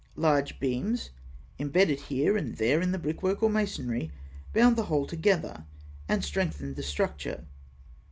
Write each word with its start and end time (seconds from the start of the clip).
Large 0.15 0.59
beams, 0.59 1.11
embedded 1.59 1.99
here 1.99 2.35
and 2.35 2.57
there 2.57 2.81
in 2.81 2.91
the 2.91 2.97
brickwork 2.97 3.43
or 3.43 3.51
masonry, 3.51 4.11
bound 4.51 4.75
the 4.75 4.85
whole 4.85 5.05
together, 5.05 5.65
and 6.09 6.25
strengthened 6.25 6.75
the 6.75 6.81
structure. 6.81 7.45